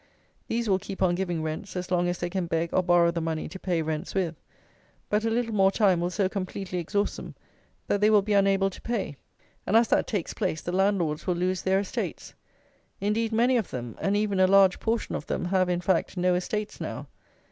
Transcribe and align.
These 0.47 0.67
will 0.67 0.79
keep 0.79 1.03
on 1.03 1.13
giving 1.13 1.43
rents 1.43 1.75
as 1.75 1.91
long 1.91 2.07
as 2.09 2.17
they 2.17 2.29
can 2.31 2.47
beg 2.47 2.73
or 2.73 2.81
borrow 2.81 3.11
the 3.11 3.21
money 3.21 3.47
to 3.47 3.59
pay 3.59 3.83
rents 3.83 4.15
with. 4.15 4.33
But 5.11 5.25
a 5.25 5.29
little 5.29 5.53
more 5.53 5.69
time 5.69 5.99
will 6.01 6.09
so 6.09 6.27
completely 6.27 6.79
exhaust 6.79 7.17
them 7.17 7.35
that 7.85 8.01
they 8.01 8.09
will 8.09 8.23
be 8.23 8.33
unable 8.33 8.71
to 8.71 8.81
pay; 8.81 9.15
and 9.67 9.75
as 9.77 9.89
that 9.89 10.07
takes 10.07 10.33
place, 10.33 10.61
the 10.61 10.71
landlords 10.71 11.27
will 11.27 11.35
lose 11.35 11.61
their 11.61 11.77
estates. 11.77 12.33
Indeed 12.99 13.31
many 13.31 13.57
of 13.57 13.69
them, 13.69 13.95
and 14.01 14.17
even 14.17 14.39
a 14.39 14.47
large 14.47 14.79
portion 14.79 15.13
of 15.13 15.27
them, 15.27 15.45
have, 15.45 15.69
in 15.69 15.81
fact, 15.81 16.17
no 16.17 16.33
estates 16.33 16.81
now. 16.81 17.05